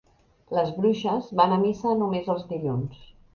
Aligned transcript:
Les 0.57 0.71
bruixes 0.77 1.27
van 1.41 1.53
a 1.57 1.59
missa 1.67 1.93
només 2.01 2.33
els 2.37 2.49
dilluns. 2.55 3.07